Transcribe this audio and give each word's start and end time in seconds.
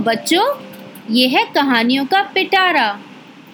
बच्चों, 0.00 0.62
ये 1.10 1.28
है 1.28 1.44
कहानियों 1.44 2.06
का 2.06 2.22
पिटारा। 2.22 3.00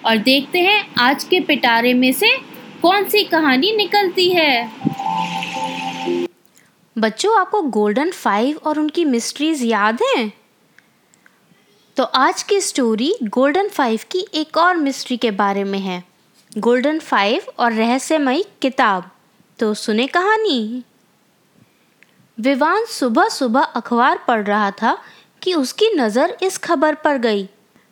और 0.05 0.17
देखते 0.17 0.59
हैं 0.59 0.93
आज 0.99 1.23
के 1.23 1.39
पिटारे 1.39 1.93
में 1.93 2.13
से 2.13 2.37
कौन 2.81 3.03
सी 3.03 3.23
कहानी 3.23 3.75
निकलती 3.75 4.29
है। 4.29 4.71
बच्चों, 6.97 7.39
आपको 7.39 7.61
गोल्डन 7.61 8.11
फाइव 8.11 8.57
और 8.57 8.79
उनकी 8.79 9.05
मिस्ट्रीज 9.05 9.63
याद 9.63 10.01
हैं? 10.01 10.33
तो 11.95 12.03
आज 12.03 12.43
की 12.43 12.61
स्टोरी 12.61 13.15
गोल्डन 13.23 13.67
फाइव 13.67 13.99
की 14.11 14.27
एक 14.33 14.57
और 14.57 14.75
मिस्ट्री 14.75 15.17
के 15.17 15.31
बारे 15.31 15.63
में 15.63 15.79
है। 15.79 16.03
गोल्डन 16.57 16.99
फाइव 16.99 17.41
और 17.59 17.73
रहस्यमयी 17.73 18.45
किताब। 18.61 19.11
तो 19.59 19.73
सुने 19.73 20.07
कहानी। 20.07 20.83
विवान 22.39 22.85
सुबह 22.85 23.29
सुबह 23.29 23.61
अखबार 23.61 24.25
पढ़ 24.27 24.43
रहा 24.43 24.71
था 24.71 24.97
कि 25.41 25.53
उसकी 25.53 25.89
नज़र 25.95 26.37
इस 26.43 26.57
खबर 26.57 26.95
पर 26.95 27.17
गई। 27.17 27.47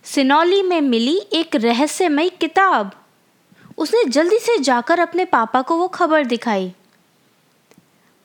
सिनौली 0.06 0.62
में 0.64 0.80
मिली 0.82 1.18
एक 1.34 1.56
रहस्यमयी 1.56 2.30
किताब। 2.32 2.92
उसने 3.78 4.04
जल्दी 4.06 4.40
से 4.40 4.58
जाकर 4.60 5.00
अपने 5.00 5.26
पापा 5.26 5.62
को 5.62 5.78
वो 5.78 5.88
खबर 5.88 6.26
दिखाई। 6.26 6.74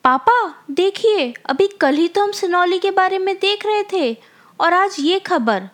पापा, 0.04 0.64
देखिए, 0.70 1.32
अभी 1.46 1.66
कल 1.80 1.94
ही 1.94 2.08
तो 2.08 2.22
हम 2.22 2.32
सिनौली 2.32 2.78
के 2.78 2.90
बारे 2.90 3.18
में 3.18 3.34
देख 3.36 3.66
रहे 3.66 3.82
थे, 3.92 4.16
और 4.60 4.74
आज 4.74 4.96
ये 4.98 5.18
खबर। 5.18 5.68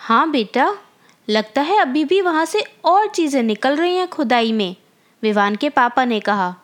हाँ 0.00 0.30
बेटा, 0.30 0.72
लगता 1.28 1.62
है 1.62 1.78
अभी 1.80 2.04
भी 2.04 2.20
वहाँ 2.20 2.44
से 2.44 2.64
और 2.84 3.08
चीज़ें 3.08 3.42
निकल 3.42 3.76
रही 3.76 3.96
हैं 3.96 4.08
खुदाई 4.08 4.52
में, 4.52 4.76
विवान 5.22 5.56
के 5.56 5.68
पापा 5.70 6.04
ने 6.04 6.20
कहा। 6.20 6.54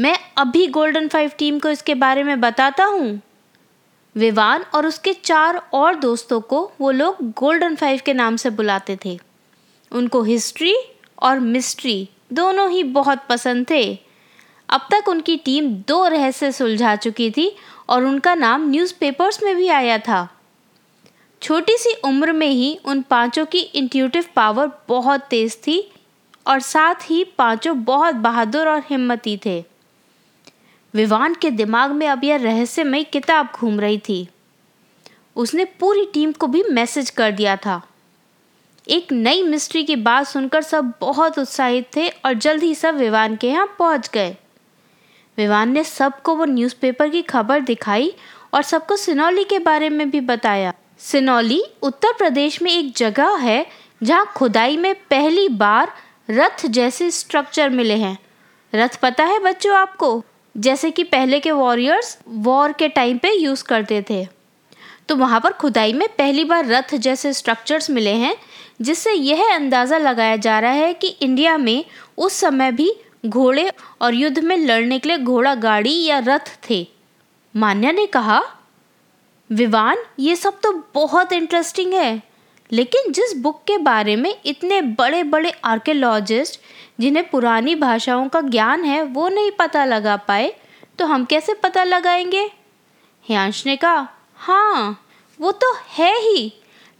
मैं 0.00 0.16
अभी 0.38 0.66
गोल्डन 0.68 1.08
फाइव 1.08 1.30
टीम 1.38 1.58
को 1.58 1.68
इसके 1.68 1.94
बारे 1.94 2.22
में 2.22 2.40
बताता 2.40 2.84
हूँ। 2.84 3.20
विवान 4.16 4.64
और 4.74 4.86
उसके 4.86 5.12
चार 5.12 5.56
और 5.72 5.94
दोस्तों 5.94 6.40
को 6.40 6.72
वो 6.80 6.90
लोग 6.90 7.30
गोल्डन 7.30 7.74
फाइव 7.74 8.00
के 8.06 8.14
नाम 8.14 8.36
से 8.36 8.50
बुलाते 8.50 8.98
थे। 9.04 9.18
उनको 9.92 10.22
हिस्ट्री 10.22 10.74
और 11.22 11.40
मिस्ट्री 11.40 12.08
दोनों 12.32 12.70
ही 12.70 12.82
बहुत 12.82 13.26
पसंद 13.28 13.66
थे। 13.70 13.98
अब 14.68 14.86
तक 14.90 15.08
उनकी 15.08 15.36
टीम 15.36 15.68
दो 15.88 16.06
रहस्य 16.08 16.52
सुलझा 16.52 16.96
चुकी 16.96 17.30
थी 17.30 17.56
और 17.88 18.04
उनका 18.04 18.34
नाम 18.34 18.70
न्यूज़पेपर्स 18.70 19.42
में 19.42 19.56
भी 19.56 19.68
आया 19.68 19.98
था। 19.98 20.28
छोटी 21.42 21.76
सी 21.76 21.94
उम्र 22.04 22.32
में 22.32 22.48
ही 22.48 22.78
उन 22.84 23.02
पाँचों 23.02 23.46
की 23.46 23.58
इंट्यूटिव 23.58 24.24
पावर 24.36 24.70
बहुत 24.88 25.20
तेज़ 25.20 25.56
थी 25.56 25.92
और 26.46 26.60
साथ 26.60 27.10
ही 27.10 27.24
पाँचों 27.24 27.84
बहुत 27.84 28.14
बहादुर 28.14 28.68
और 28.68 28.82
हिम्मती 28.90 29.40
थे। 29.46 29.64
विवान 30.94 31.34
के 31.34 31.50
दिमाग 31.50 31.90
में 31.90 32.08
अब 32.08 32.24
यह 32.24 32.36
रहस्यमय 32.36 33.04
किताब 33.04 33.48
घूम 33.54 33.80
रही 33.80 33.98
थी। 33.98 34.28
उसने 35.36 35.64
पूरी 35.64 36.04
टीम 36.14 36.32
को 36.32 36.46
भी 36.46 36.62
मैसेज 36.62 37.10
कर 37.10 37.30
दिया 37.30 37.56
था। 37.56 37.80
एक 38.88 39.12
नई 39.12 39.42
मिस्ट्री 39.42 39.84
की 39.84 39.96
बात 39.96 40.26
सुनकर 40.26 40.62
सब 40.62 40.92
बहुत 41.00 41.38
उत्साहित 41.38 41.88
थे 41.96 42.08
और 42.08 42.32
जल्द 42.34 42.62
ही 42.62 42.74
सब 42.74 42.96
विवान 42.96 43.36
के 43.36 43.48
यहाँ 43.48 43.66
पहुँच 43.78 44.08
गए। 44.08 44.36
विवान 45.38 45.72
ने 45.72 45.84
सबको 45.84 46.34
वो 46.36 46.44
न्यूज़पेपर 46.44 47.08
की 47.08 47.22
खबर 47.22 47.60
दिखाई 47.60 48.12
और 48.54 48.62
सबको 48.62 48.96
सिनौली 48.96 49.44
के 49.44 49.58
बारे 49.58 49.88
में 49.88 50.10
भी 50.10 50.20
बताया। 50.20 50.74
सिनौली 50.98 51.62
उत्तर 51.82 52.12
प्रदेश 52.12 52.62
में 52.62 52.70
एक 52.72 52.92
जगह 52.96 53.36
है 53.36 53.66
जहाँ 54.02 54.32
खुदाई 54.36 54.76
में 54.76 54.94
पहली 54.94 55.48
बार 55.48 55.92
रथ 56.30 56.66
जैसे 56.66 57.10
स्ट्रक्चर 57.10 57.70
मिले 57.70 57.94
हैं। 57.94 58.18
रथ 58.74 59.00
पता 59.02 59.24
है 59.24 59.38
बच्चों 59.38 59.76
आपको? 59.76 60.24
जैसे 60.54 60.90
कि 60.90 61.04
पहले 61.04 61.40
के 61.40 61.50
वॉरियर्स 61.50 62.16
वॉर 62.28 62.72
के 62.72 62.88
टाइम 62.88 63.18
पे 63.18 63.32
यूज़ 63.32 63.64
करते 63.64 64.04
थे। 64.10 64.26
तो 65.08 65.16
वहाँ 65.16 65.40
पर 65.40 65.52
खुदाई 65.52 65.92
में 65.92 66.06
पहली 66.08 66.44
बार 66.44 66.66
रथ 66.66 66.94
जैसे 66.94 67.32
स्ट्रक्चर्स 67.32 67.90
मिले 67.90 68.10
हैं, 68.10 68.34
जिससे 68.82 69.12
यह 69.12 69.54
अंदाज़ा 69.54 69.98
लगाया 69.98 70.36
जा 70.36 70.58
रहा 70.58 70.70
है 70.70 70.92
कि 70.94 71.06
इंडिया 71.06 71.56
में 71.58 71.84
उस 72.18 72.32
समय 72.32 72.72
भी 72.72 72.92
घोड़े 73.26 73.70
और 74.00 74.14
युद्ध 74.14 74.38
में 74.38 74.56
लड़ने 74.56 74.98
के 74.98 75.08
लिए 75.08 75.18
घोड़ा 75.18 75.54
गाड़ी 75.54 76.04
या 76.04 76.18
रथ 76.18 76.58
थे। 76.70 76.86
मान्या 77.54 77.92
ने 77.92 78.06
कहा, 78.06 78.42
विवान, 79.50 79.96
ये 80.18 80.36
सब 80.36 80.60
तो 80.60 80.72
बहुत 80.94 81.32
इंटरेस्टिंग 81.32 81.92
है। 81.92 82.31
लेकिन 82.72 83.12
जिस 83.12 83.36
बुक 83.36 83.62
के 83.66 83.76
बारे 83.78 84.16
में 84.16 84.34
इतने 84.46 84.80
बड़े 84.80 85.22
बड़े 85.24 85.50
आर्कियोलॉजिस्ट 85.64 86.60
जिन्हें 87.00 87.28
पुरानी 87.30 87.74
भाषाओं 87.74 88.28
का 88.28 88.40
ज्ञान 88.40 88.84
है, 88.84 89.02
वो 89.02 89.28
नहीं 89.28 89.50
पता 89.50 89.84
लगा 89.84 90.16
पाए 90.18 90.52
तो 90.98 91.06
हम 91.06 91.24
कैसे 91.24 91.54
पता 91.54 91.84
लगाएँगे? 91.84 92.50
हियांश 93.24 93.64
ने 93.66 93.76
कहा 93.76 94.08
हाँ 94.36 95.06
वो 95.40 95.52
तो 95.52 95.74
है 95.88 96.14
ही, 96.20 96.52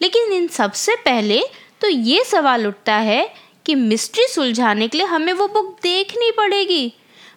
लेकिन 0.03 0.33
इन 0.33 0.47
सबसे 0.49 0.97
पहले 0.97 1.43
तो 1.81 1.89
ये 1.89 2.25
सवाल 2.25 2.67
उठता 2.67 2.95
है 2.95 3.35
कि 3.67 3.75
मिस्ट्री 3.75 4.27
सुलझाने 4.29 4.89
के 4.89 4.99
लिए 4.99 5.07
हमें 5.07 5.33
वो 5.33 5.47
बुक 5.49 5.77
देखनी 5.83 6.31
पड़ेगी। 6.31 6.93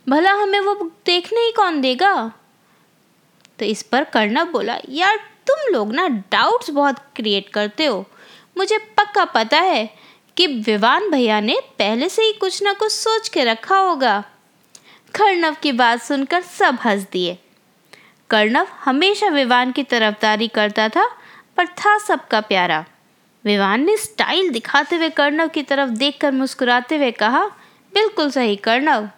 भला 0.09 0.31
हमें 0.33 0.59
वो 0.59 0.73
बुक 0.75 0.91
देखने 1.05 1.41
ही 1.41 1.51
कौन 1.51 1.79
देगा? 1.81 2.31
तो 3.59 3.65
इस 3.65 3.81
पर 3.83 4.03
कर्णव 4.03 4.45
बोला, 4.45 4.77
यार, 4.89 5.15
तुम 5.47 5.73
लोग 5.73 5.93
ना 5.93 6.07
डाउट्स 6.07 6.69
बहुत 6.69 6.99
क्रिएट 7.15 7.49
करते 7.49 7.85
हो। 7.85 8.05
मुझे 8.57 8.77
पक्का 8.77 9.25
पता 9.25 9.57
है 9.57 9.95
कि 10.37 10.47
विवान 10.47 11.09
भैया 11.09 11.39
ने 11.39 11.59
पहले 11.79 12.09
से 12.09 12.21
ही 12.21 12.33
कुछ 12.33 12.63
ना 12.63 12.73
कुछ 12.73 12.91
सोच 12.91 13.29
के 13.29 13.43
रखा 13.43 13.77
होगा। 13.77 14.23
कर्णव 15.15 15.55
की 15.61 15.71
बात 15.71 16.01
सुनकर 16.01 16.41
सब 16.41 16.77
हंस 16.85 17.05
दिए। 17.11 17.37
कर्णव 18.29 18.67
हमेशा 18.71 19.27
विवान 19.27 19.71
की 19.71 19.83
तरफदारी 19.83 20.47
करता 20.47 20.89
था, 20.89 21.15
पर 21.57 21.67
था 21.67 21.97
सबका 21.97 22.41
प्यारा। 22.41 22.85
विवान 23.45 23.85
ने 23.85 23.97
स्टाइल 23.97 24.49
दिखाते 24.49 24.95
हुए 24.95 25.09
कर्णव 25.09 25.47
की 25.47 25.63
तरफ़ 25.63 25.89
देखकर 25.89 26.31
मुस्कुराते 26.31 26.95
हुए 26.95 27.11
कहा, 27.11 27.45
बिल्कुल 27.93 28.31
सही 28.31 28.55
कर्णव। 28.55 29.09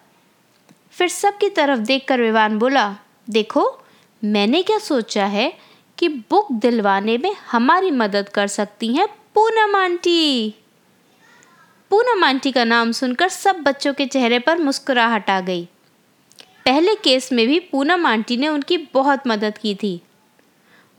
फिर 0.91 1.07
सबकी 1.07 1.49
तरफ़ 1.49 1.79
देखकर 1.79 2.21
विवान 2.21 2.59
बोला, 2.59 2.95
देखो, 3.29 3.79
मैंने 4.23 4.61
क्या 4.61 4.77
सोचा 4.77 5.25
है 5.25 5.57
कि 5.97 6.07
बुक 6.07 6.51
दिलवाने 6.51 7.17
में 7.17 7.35
हमारी 7.51 7.91
मदद 7.91 8.29
कर 8.29 8.47
सकती 8.47 8.93
हैं 8.93 9.07
पूनम 9.37 9.75
आंटी। 9.75 10.53
पूनम 11.91 12.23
आंटी 12.23 12.51
का 12.51 12.63
नाम 12.63 12.91
सुनकर 12.91 13.29
सब 13.29 13.55
बच्चों 13.55 13.93
के 13.93 14.05
चेहरे 14.05 14.37
पर 14.39 14.59
मुस्कुराहट 14.59 15.29
आ 15.29 15.39
गई। 15.39 15.63
पहले 16.65 16.95
केस 16.95 17.31
में 17.31 17.45
भी 17.47 17.59
पूनम 17.71 18.05
आंटी 18.05 18.37
ने 18.37 18.47
उनकी 18.47 18.77
बहुत 18.93 19.27
मदद 19.27 19.57
की 19.57 19.73
थी। 19.75 20.01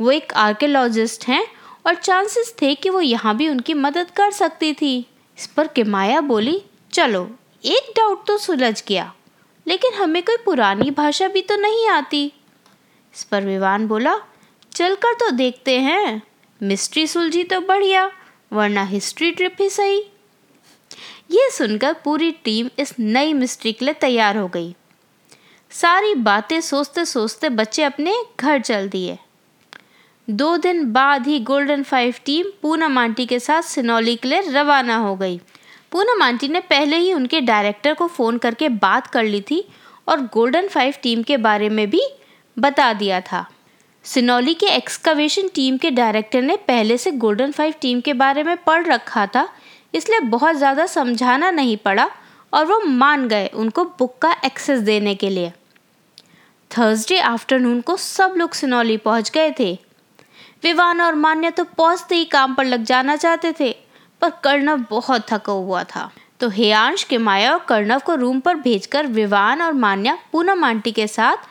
वो 0.00 0.10
एक 0.10 0.32
आर्कियोलॉजिस्ट 0.34 1.26
हैं 1.28 1.44
और 1.86 1.94
चांसेस 1.94 2.54
थे 2.62 2.74
कि 2.74 2.90
वो 2.90 3.00
यहाँ 3.00 3.36
भी 3.36 3.48
उनकी 3.48 3.74
मदद 3.74 4.10
कर 4.10 4.30
सकती 4.30 4.72
थी। 4.72 4.94
इस 5.38 5.46
पर 5.46 5.66
किमाया 5.66 6.20
बोली, 6.20 6.62
चलो, 6.92 7.24
एक 7.64 7.92
डाउट 7.96 8.26
तो 8.26 8.36
सुलझ 8.38 8.82
गया, 8.88 9.12
लेकिन 9.66 9.94
हमें 9.94 10.22
कोई 10.22 10.36
पुरानी 10.44 10.90
भाषा 10.90 11.28
भी 11.28 11.42
तो 11.42 11.56
नहीं 11.56 11.88
आती। 11.88 12.24
इस 13.14 13.24
पर 13.24 13.44
विवान 13.44 13.88
बोला, 13.88 14.16
चलकर 14.72 15.14
तो 15.14 15.30
देखते 15.32 15.78
हैं। 15.80 16.22
मिस्ट्री 16.60 17.06
सुलझी 17.06 17.44
तो 17.44 17.60
बढ़िया 17.60 18.10
वरना 18.52 18.82
हिस्ट्री 18.82 19.30
ट्रिप 19.30 19.56
ही 19.60 19.68
सही। 19.70 19.98
ये 21.30 21.50
सुनकर 21.50 21.92
पूरी 22.04 22.30
टीम 22.44 22.68
इस 22.78 22.94
नई 22.98 23.32
मिस्ट्री 23.32 23.72
के 23.72 23.84
लिए 23.84 23.94
तैयार 23.94 24.36
हो 24.36 24.48
गई। 24.48 24.74
सारी 25.70 26.14
बातें 26.14 26.60
सोचते 26.60 27.04
सोचते 27.04 27.48
बच्चे 27.48 27.82
अपने 27.82 28.14
घर 28.40 28.60
चल 28.60 28.88
दिए। 28.88 29.18
दो 30.30 30.56
दिन 30.56 30.92
बाद 30.92 31.26
ही 31.26 31.38
golden 31.40 31.82
five 31.82 32.14
team 32.24 32.46
Poonam 32.62 32.98
aunty 32.98 33.26
के 33.26 33.40
साथ 33.40 33.62
सिनौली 33.62 34.16
के 34.16 34.28
लिए 34.28 34.40
रवाना 34.40 34.96
हो 34.96 35.14
गई। 35.16 35.40
पूनम 35.92 36.22
आंटी 36.22 36.48
ने 36.48 36.60
पहले 36.60 36.96
ही 36.96 37.12
उनके 37.12 37.40
डायरेक्टर 37.40 37.94
को 37.94 38.06
फ़ोन 38.06 38.38
करके 38.38 38.68
बात 38.68 39.06
कर 39.06 39.24
ली 39.24 39.40
थी 39.40 39.64
और 40.08 40.20
गोल्डन 40.20 40.68
फाइव 40.68 40.94
टीम 41.02 41.22
के 41.22 41.36
बारे 41.36 41.68
में 41.68 41.90
भी 41.90 42.02
बता 42.58 42.92
दिया 42.92 43.20
था। 43.20 43.46
सिनौली 44.08 44.52
के 44.54 44.66
एक्सकवेशन 44.66 45.48
टीम 45.54 45.76
के 45.78 45.90
डायरेक्टर 45.90 46.42
ने 46.42 46.56
पहले 46.58 46.96
से 46.98 47.10
गोल्डन 47.14 47.50
फाइव 47.52 47.74
टीम 47.80 48.00
के 48.00 48.12
बारे 48.14 48.42
में 48.42 48.56
पढ़ 48.56 48.86
रखा 48.86 49.26
था, 49.26 49.48
इसलिए 49.94 50.20
बहुत 50.20 50.56
ज़्यादा 50.56 50.86
समझाना 50.86 51.50
नहीं 51.50 51.76
पड़ा 51.76 52.08
और 52.52 52.66
वो 52.66 52.78
मान 52.80 53.28
गए 53.28 53.50
उनको 53.54 53.84
बुक 53.98 54.16
का 54.22 54.34
एक्सेस 54.44 54.80
देने 54.80 55.14
के 55.14 55.30
लिए। 55.30 55.52
थर्सडे 56.70 57.18
आफ्टरनून 57.20 57.80
को 57.80 57.96
सब 57.96 58.34
लोग 58.36 58.52
सिनौली 58.54 58.96
पहुँच 58.98 59.30
गए 59.30 59.52
थे। 59.60 59.72
विवान 60.62 61.00
और 61.00 61.14
मान्य 61.16 61.50
तो 61.50 61.64
पहुँचते 61.66 62.14
ही 62.14 62.24
काम 62.26 62.54
पर 62.54 62.64
लग 62.64 62.84
जाना 62.84 63.16
चाहते 63.16 63.54
थे, 63.60 63.72
पर 64.22 64.30
कर्णव 64.44 64.84
बहुत 64.90 65.26
थका 65.30 65.52
हुआ 65.52 65.84
था। 65.86 66.10
तो 66.40 66.48
हेयांश 66.50 67.04
के 67.04 67.18
माया 67.18 67.52
और 67.52 67.64
कर्णव 67.68 68.00
को 68.00 68.14
रूम 68.16 68.40
पर 68.40 68.54
भेजकर 68.56 69.06
विवान 69.08 69.62
और 69.62 69.72
मान्या 69.74 70.18
पूनम 70.32 70.64
आंटी 70.64 70.92
के 70.92 71.06
साथ 71.08 71.48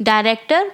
डायरेक्टर 0.00 0.70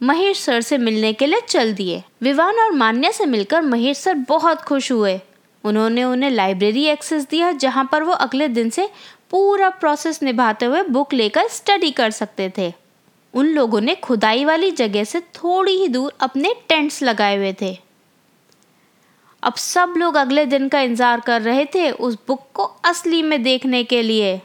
महेश 0.00 0.40
सर 0.40 0.60
से 0.60 0.78
मिलने 0.78 1.12
के 1.12 1.26
लिए 1.26 1.40
चल 1.40 1.72
दिए। 1.74 2.02
विवान 2.22 2.58
और 2.58 2.72
मान्या 2.72 3.10
से 3.10 3.26
मिलकर 3.26 3.62
महेश 3.62 3.98
सर 3.98 4.14
बहुत 4.28 4.60
खुश 4.60 4.90
हुए। 4.92 5.20
उन्होंने 5.64 6.04
उन्हें 6.04 6.30
लाइब्रेरी 6.30 6.84
एक्सेस 6.84 7.26
दिया, 7.28 7.52
जहाँ 7.52 7.88
पर 7.92 8.02
वो 8.02 8.12
अगले 8.12 8.48
दिन 8.48 8.70
से 8.70 8.88
पूरा 9.30 9.68
प्रोसेस 9.70 10.22
निभाते 10.22 10.66
हुए 10.66 10.82
बुक 10.84 11.14
लेकर 11.14 11.48
स्टडी 11.48 11.90
कर 11.90 12.10
सकते 12.10 12.52
थे। 12.58 12.72
उन 13.34 13.46
लोगों 13.46 13.80
ने 13.80 13.94
खुदाई 13.94 14.44
वाली 14.44 14.70
जगह 14.72 15.04
से 15.04 15.20
थोड़ी 15.34 15.72
ही 15.72 15.88
दूर 15.88 16.12
अपने 16.20 16.54
टेंट्स 16.68 17.02
लगाए 17.02 17.36
हुए 17.36 17.54
थे। 17.60 17.76
अब 19.42 19.54
सब 19.54 19.94
लोग 19.96 20.16
अगले 20.16 20.44
दिन 20.46 20.68
का 20.68 20.80
इंतज़ार 20.80 21.20
कर 21.20 21.42
रहे 21.42 21.64
थे 21.64 21.90
उस 21.90 22.18
बुक 22.28 22.46
को 22.54 22.64
असली 22.84 23.22
में 23.22 23.42
देखने 23.42 23.82
के 23.84 24.02
लिए। 24.02 24.40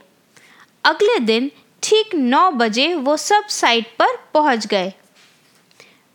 अगले 0.83 1.19
दिन 1.19 1.51
ठीक 1.83 2.15
नौ 2.15 2.49
बजे 2.51 2.93
वो 2.95 3.17
सब 3.17 3.47
साइट 3.49 3.87
पर 3.99 4.17
पहुँच 4.33 4.65
गए। 4.67 4.91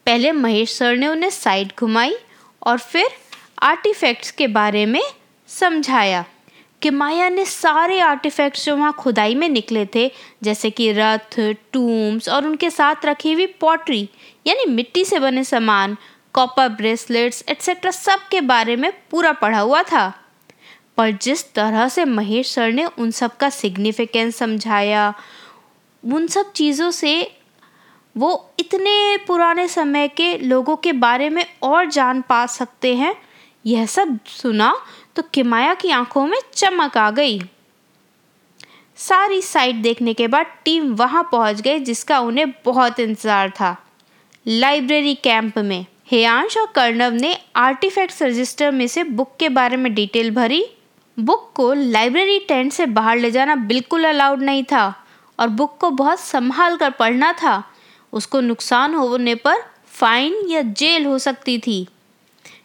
पहले 0.06 0.32
महेश 0.32 0.72
सर 0.72 0.96
ने 0.96 1.08
उन्हें 1.08 1.30
साइड 1.30 1.72
घुमाई 1.78 2.16
और 2.62 2.78
फिर 2.78 3.06
आर्टिफैक्ट्स 3.62 4.30
के 4.30 4.46
बारे 4.46 4.86
में 4.86 5.02
समझाया 5.48 6.24
कि 6.82 6.90
माया 6.90 7.28
ने 7.28 7.44
सारे 7.44 8.00
आर्टिफैक्ट्स 8.00 8.66
जो 8.66 8.76
वहाँ 8.76 8.92
खुदाई 8.92 9.34
में 9.34 9.48
निकले 9.48 9.86
थे, 9.86 10.10
जैसे 10.42 10.70
कि 10.70 10.92
रथ, 10.92 11.40
टूम्स 11.72 12.28
और 12.28 12.46
उनके 12.46 12.70
साथ 12.70 12.94
रखी 13.04 13.32
हुई 13.32 13.46
पॉटरी, 13.46 14.08
यानी 14.46 14.64
मिट्टी 14.70 15.04
से 15.04 15.18
बने 15.18 15.44
सामान, 15.44 15.96
कॉपर 16.32 16.68
ब्रेसलेट्स 16.68 17.44
एट्सेट्रा 17.48 17.90
सब 17.90 18.28
के 18.30 18.40
बारे 18.40 18.76
में 18.76 18.92
पूरा 19.10 19.32
पढ़ा 19.32 19.60
हुआ 19.60 19.82
था। 19.82 20.12
पर 20.96 21.10
जिस 21.10 21.52
तरह 21.54 21.88
से 21.88 22.04
महेश 22.04 22.54
सर 22.54 22.72
ने 22.72 22.84
उन 22.84 23.10
सब 23.10 23.36
का 23.36 23.50
सिग्निफिकेंस 23.50 24.36
समझाया, 24.36 25.14
उन 26.04 26.26
सब 26.26 26.52
चीज़ों 26.52 26.90
से 26.90 27.33
वो 28.16 28.50
इतने 28.60 29.16
पुराने 29.26 29.66
समय 29.68 30.08
के 30.08 30.36
लोगों 30.38 30.76
के 30.76 30.92
बारे 30.94 31.28
में 31.30 31.44
और 31.62 31.86
जान 31.86 32.20
पा 32.20 32.44
सकते 32.48 32.94
हैं। 32.94 33.14
यह 33.64 33.86
सब 33.86 34.18
सुना 34.28 34.74
तो 35.16 35.22
किमाया 35.34 35.74
की 35.74 35.90
आँखों 35.92 36.26
में 36.26 36.38
चमक 36.54 36.98
आ 36.98 37.10
गई। 37.10 37.40
सारी 38.98 39.40
साइट 39.42 39.76
देखने 39.76 40.14
के 40.14 40.28
बाद 40.28 40.46
टीम 40.64 40.92
वहाँ 40.94 41.28
पहुँच 41.32 41.60
गई 41.60 41.78
जिसका 41.80 42.18
उन्हें 42.20 42.50
बहुत 42.64 43.00
इंतज़ार 43.00 43.50
था। 43.50 43.76
लाइब्रेरी 44.46 45.14
कैंप 45.14 45.58
में 45.58 45.84
हेयांश 46.10 46.56
और 46.58 46.66
कर्णव 46.74 47.12
ने 47.12 47.36
आर्टिफैक्ट्स 47.56 48.22
रजिस्टर 48.22 48.70
में 48.70 48.86
से 48.86 49.04
बुक 49.04 49.36
के 49.38 49.48
बारे 49.48 49.76
में 49.76 49.92
डिटेल 49.94 50.30
भरी। 50.30 50.64
बुक 51.18 51.50
को 51.54 51.72
लाइब्रेरी 51.72 52.38
टेंट 52.38 52.72
से 52.72 52.86
बाहर 52.88 53.18
ले 53.18 53.30
जाना 53.30 53.54
बिल्कुल 53.56 54.04
अलाउड 54.04 54.42
नहीं 54.42 54.64
था 54.64 54.86
और 55.38 55.48
बुक 55.50 55.76
को 55.80 55.90
बहुत 55.92 56.20
संभाल 56.20 56.76
कर 56.76 56.90
पढ़ना 56.90 57.32
था। 57.32 57.62
उसको 58.14 58.40
नुकसान 58.40 58.94
होने 58.94 59.34
पर 59.36 59.62
फाइन 59.92 60.34
या 60.48 60.62
जेल 60.62 61.06
हो 61.06 61.18
सकती 61.20 61.58
थी। 61.58 61.86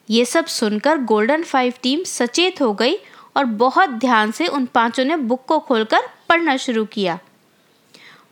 ये 0.09 0.25
सब 0.25 0.45
सुनकर 0.47 0.97
गोल्डन 1.03 1.43
फाइव 1.43 1.73
टीम 1.83 2.03
सचेत 2.03 2.61
हो 2.61 2.73
गई 2.73 2.95
और 3.35 3.45
बहुत 3.57 3.89
ध्यान 3.99 4.31
से 4.31 4.47
उन 4.47 4.65
पाँचों 4.65 5.05
ने 5.05 5.17
बुक 5.17 5.45
को 5.45 5.59
खोलकर 5.59 6.07
पढ़ना 6.29 6.55
शुरू 6.57 6.85
किया। 6.85 7.19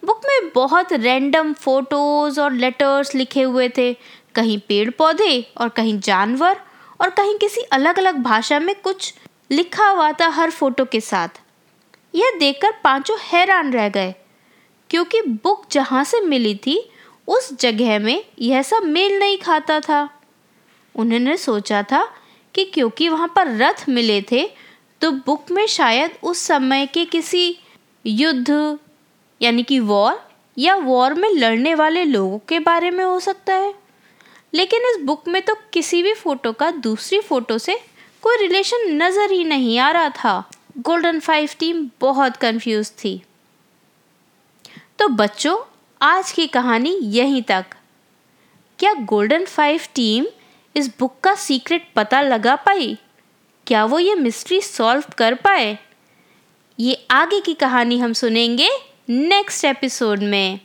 बुक 0.03 0.21
में 0.25 0.49
बहुत 0.55 0.93
रैंडम 0.93 1.53
फ़ोटोज़ 1.53 2.39
और 2.41 2.53
लेटर्स 2.53 3.13
लिखे 3.15 3.41
हुए 3.41 3.69
थे। 3.69 3.93
कहीं 4.35 4.57
पेड़ 4.59 4.89
पौधे 4.89 5.39
और 5.57 5.69
कहीं 5.69 5.99
जानवर 5.99 6.59
और 6.99 7.09
कहीं 7.09 7.37
किसी 7.37 7.61
अलग 7.71 7.99
अलग 7.99 8.17
भाषा 8.23 8.59
में 8.59 8.73
कुछ 8.75 9.13
लिखा 9.51 9.87
हुआ 9.87 10.11
था 10.11 10.27
हर 10.29 10.51
फ़ोटो 10.51 10.85
के 10.85 11.01
साथ। 11.01 11.41
यह 12.13 12.37
देखकर 12.39 12.71
पाँचों 12.83 13.17
हैरान 13.23 13.71
रह 13.73 13.89
गए, 13.89 14.13
क्योंकि 14.89 15.21
बुक 15.43 15.65
जहाँ 15.71 16.03
से 16.03 16.21
मिली 16.21 16.55
थी 16.57 16.77
उस 17.27 17.51
जगह 17.59 17.97
में 18.00 18.24
यह 18.41 18.62
सब 18.62 18.83
मेल 18.85 19.18
नहीं 19.19 19.38
खाता 19.38 19.79
था। 19.79 20.07
उन्होंने 20.95 21.38
सोचा 21.38 21.81
था 21.83 22.03
कि 22.56 22.65
क्योंकि 22.65 23.09
वहाँ 23.09 23.27
पर 23.35 23.56
रथ 23.57 23.88
मिले 23.89 24.21
थे 24.31 24.45
तो 25.01 25.12
बुक 25.25 25.51
में 25.51 25.65
शायद 25.68 26.18
उस 26.24 26.39
समय 26.39 26.85
के 26.85 27.03
किसी 27.06 27.57
युद्ध, 28.06 28.77
यानी 29.41 29.63
कि 29.63 29.79
वॉर, 29.81 30.19
या 30.57 30.75
वॉर 30.75 31.13
में 31.13 31.29
लड़ने 31.29 31.74
वाले 31.75 32.03
लोगों 32.06 32.39
के 32.50 32.59
बारे 32.59 32.91
में 32.91 33.03
हो 33.03 33.19
सकता 33.19 33.53
है। 33.56 33.74
लेकिन 34.53 34.81
इस 34.85 35.01
बुक 35.06 35.27
में 35.27 35.41
तो 35.41 35.56
किसी 35.74 36.01
भी 36.03 36.13
फ़ोटो 36.13 36.51
का 36.53 36.69
दूसरी 36.71 37.19
फ़ोटो 37.19 37.57
से 37.57 37.79
कोई 38.24 38.38
रिलेशन 38.38 38.91
नज़र 39.01 39.31
ही 39.31 39.44
नहीं 39.44 39.77
आ 39.79 39.89
रहा 39.91 40.09
था। 40.15 40.50
गोल्डन 40.79 41.19
फाइव 41.19 41.50
टीम 41.59 41.89
बहुत 42.01 42.38
कंफ्यूज 42.38 42.91
थी। 43.03 43.21
तो 45.00 45.07
बच्चों 45.09 45.57
आज 46.01 46.31
की 46.31 46.47
कहानी 46.47 46.97
यहीं 47.01 47.41
तक। 47.41 47.65
क्या 48.79 48.94
गोल्डन 48.94 49.45
फाइव 49.45 49.81
टीम 49.95 50.25
इस 50.75 50.99
बुक 50.99 51.19
का 51.19 51.35
सीक्रेट 51.35 51.94
पता 51.95 52.21
लगा 52.21 52.55
पाई? 52.55 52.97
क्या 53.67 53.85
वो 53.85 53.99
ये 53.99 54.15
मिस्ट्री 54.15 54.61
सॉल्व 54.61 55.03
कर 55.17 55.33
पाए? 55.33 55.79
ये 56.79 57.05
आगे 57.11 57.41
की 57.41 57.53
कहानी 57.53 57.99
हम 57.99 58.13
सुनेंगे 58.13 58.69
नेक्स्ट 59.09 59.65
एपिसोड 59.65 60.19
में। 60.19 60.59